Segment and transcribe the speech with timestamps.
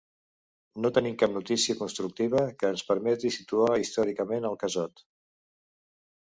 [0.85, 5.05] No tenim cap notícia constructiva que ens permeti situar històricament el Casot.